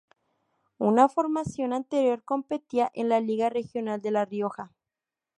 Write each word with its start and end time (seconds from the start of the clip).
Una 0.79 1.07
formación 1.07 1.73
anterior 1.73 2.23
competía 2.23 2.89
en 2.95 3.07
la 3.07 3.19
Liga 3.19 3.51
Regional 3.51 4.01
de 4.01 4.09
La 4.09 4.25
Rioja. 4.25 4.71